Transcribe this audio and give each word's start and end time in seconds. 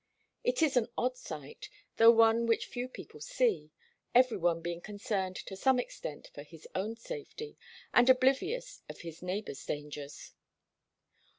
It 0.43 0.63
is 0.63 0.77
an 0.77 0.87
odd 0.97 1.15
sight, 1.15 1.69
though 1.97 2.09
one 2.09 2.47
which 2.47 2.65
few 2.65 2.87
people 2.89 3.19
see, 3.21 3.69
every 4.15 4.35
one 4.37 4.59
being 4.59 4.81
concerned 4.81 5.35
to 5.45 5.55
some 5.55 5.77
extent 5.79 6.31
for 6.33 6.41
his 6.41 6.67
own 6.73 6.95
safety, 6.95 7.55
and 7.93 8.09
oblivious 8.09 8.81
of 8.89 9.01
his 9.01 9.21
neighbour's 9.21 9.63
dangers. 9.63 10.33